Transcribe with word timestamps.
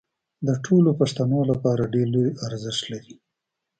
د 0.47 0.49
ټولو 0.65 0.89
پښتنو 0.99 1.39
لپاره 1.51 1.91
ډېر 1.93 2.07
لوی 2.15 2.29
ارزښت 2.47 2.83
لري 2.93 3.15